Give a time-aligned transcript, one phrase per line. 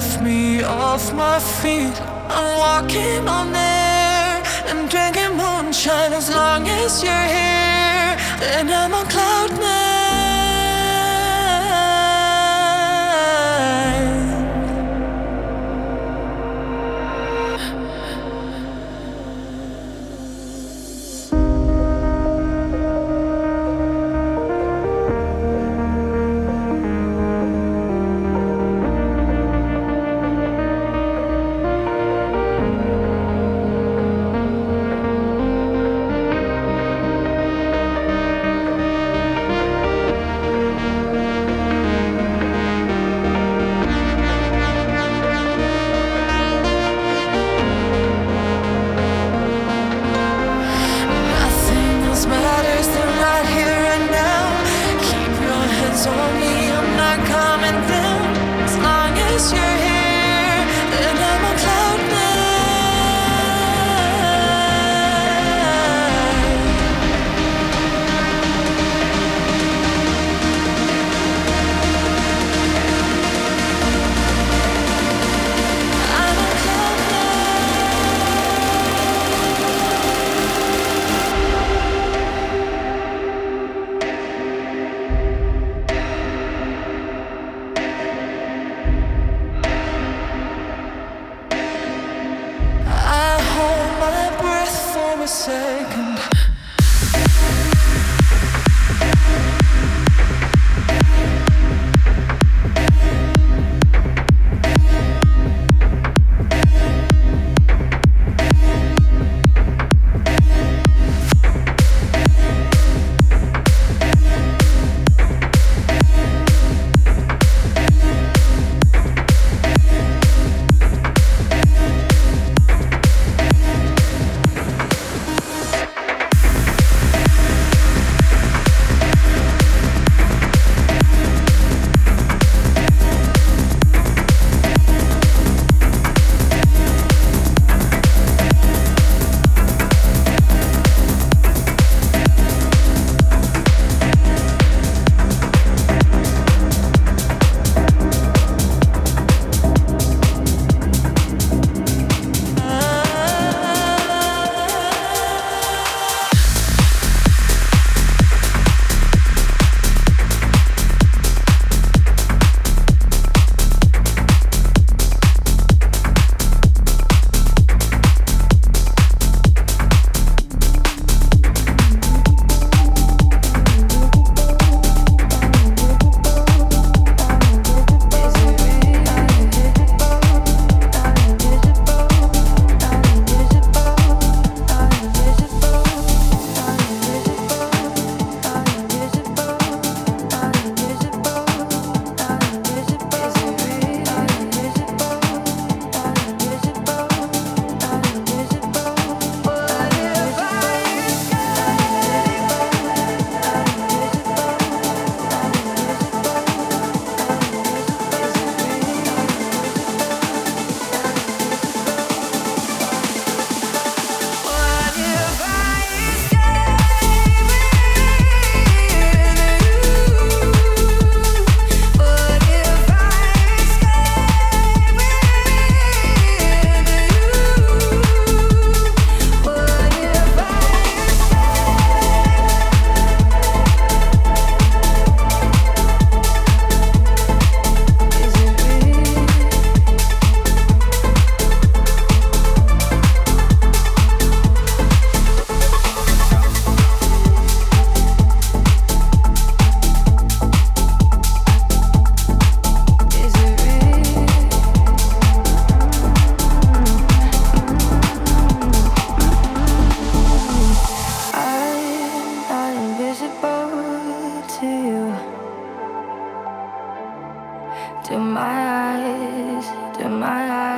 [0.00, 1.96] lift me off my feet.
[2.30, 8.16] I'm walking on air and drinking moonshine as long as you're here.
[8.56, 9.89] And I'm on cloud nine.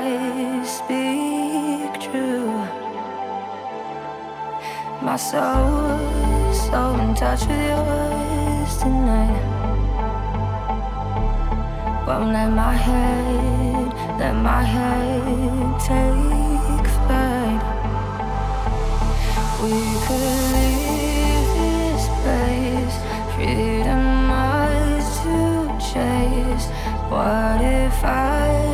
[0.04, 2.50] I speak true.
[5.00, 5.90] My soul
[6.50, 9.44] is so in touch with yours tonight.
[12.06, 13.88] Won't let my head,
[14.19, 17.62] let my head take flight.
[19.62, 22.96] We could leave this place,
[23.34, 25.37] freedom much to
[25.78, 26.66] chase.
[27.08, 28.71] What if I?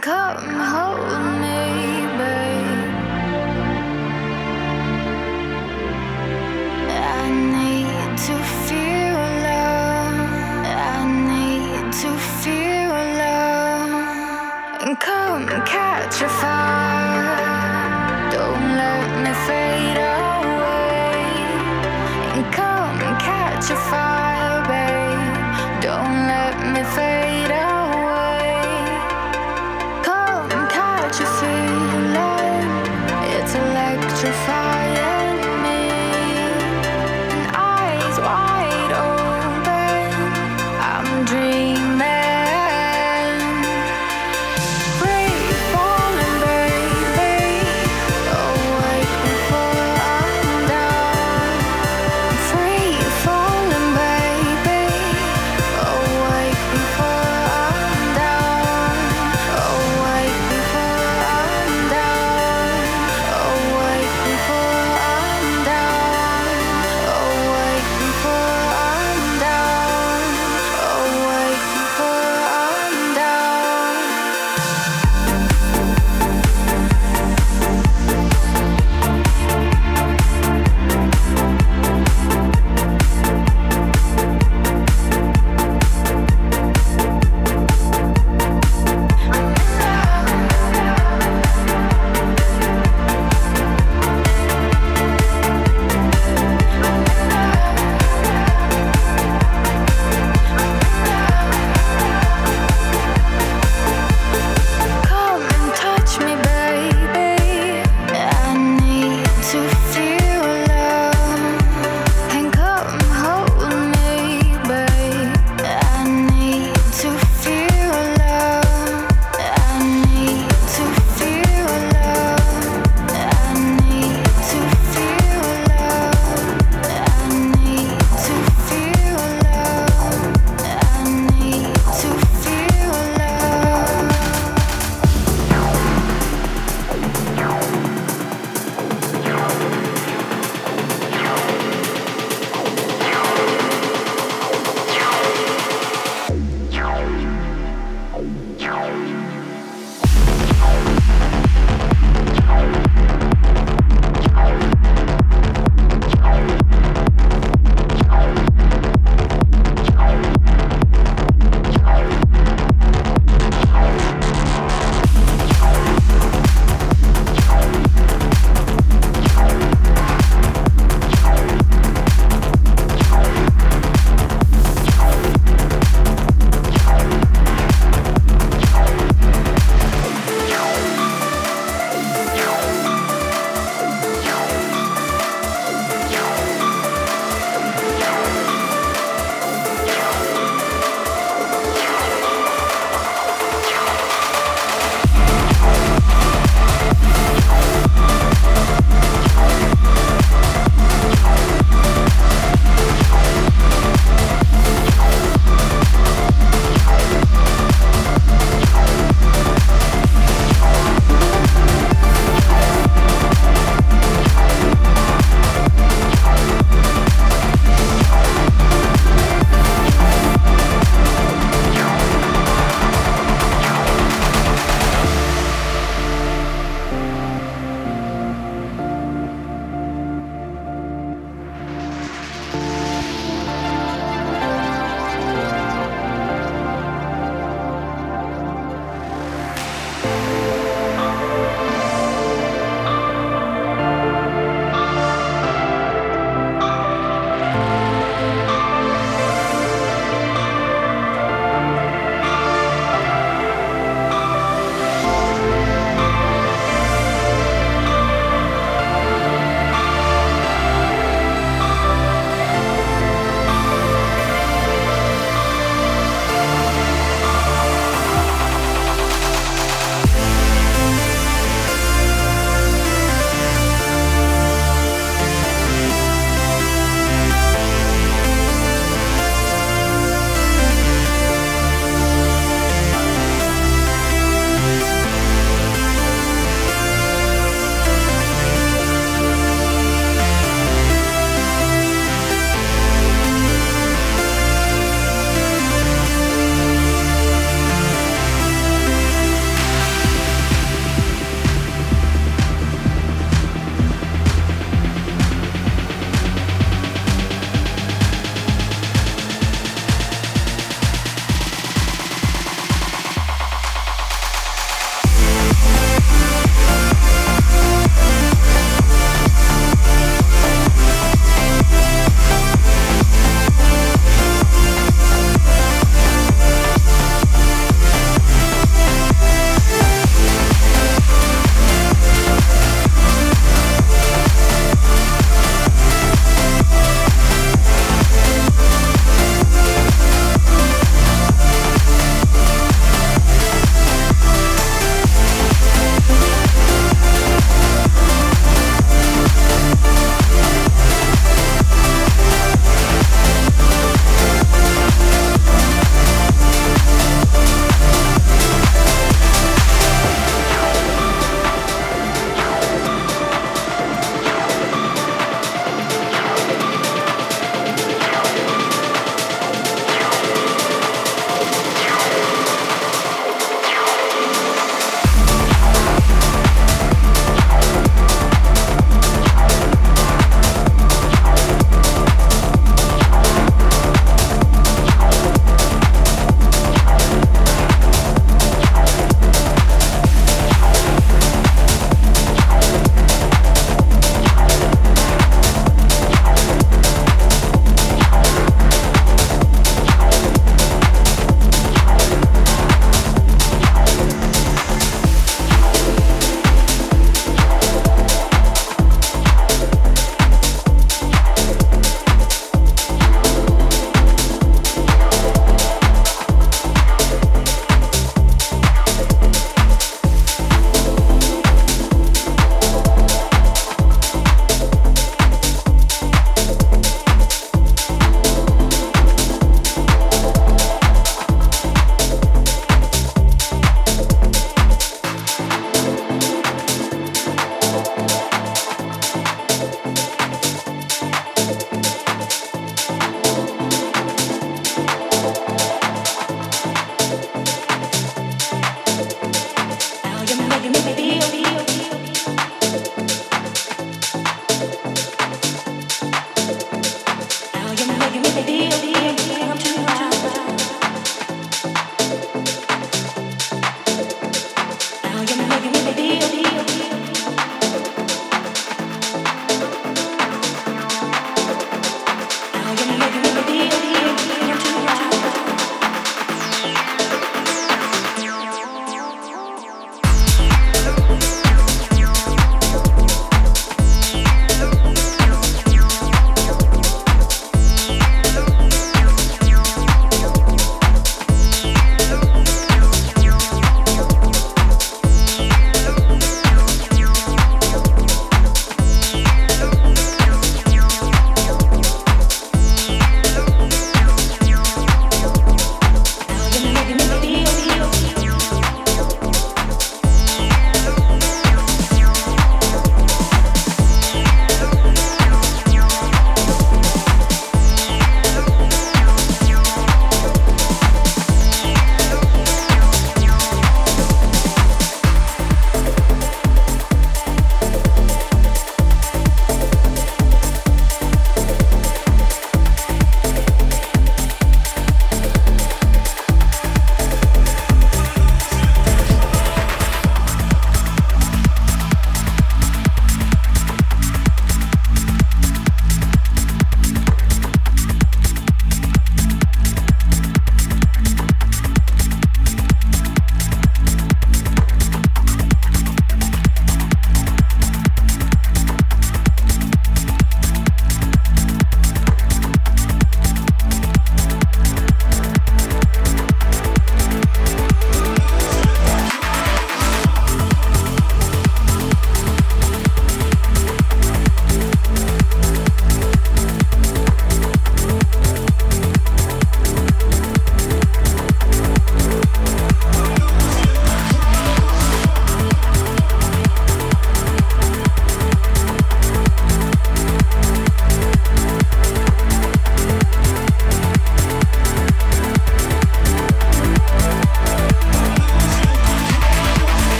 [0.00, 0.87] come home.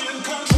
[0.00, 0.57] in control.